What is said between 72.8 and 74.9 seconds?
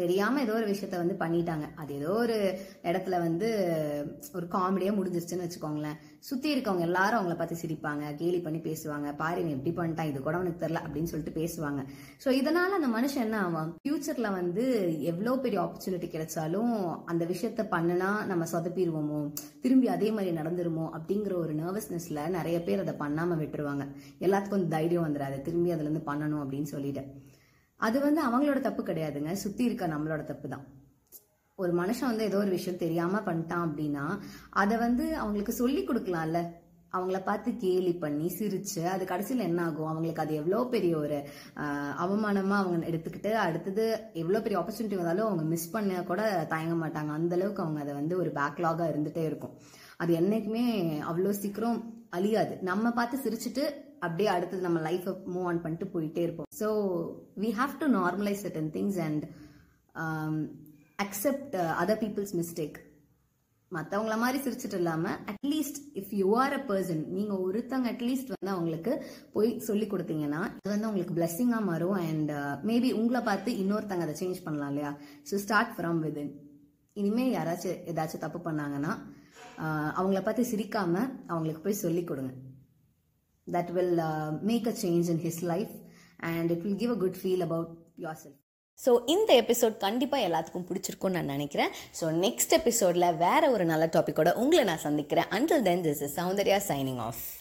uh, உங்களை பார்த்து இன்னொருத்தங்க அதை சேஞ்ச் பண்ணலாம்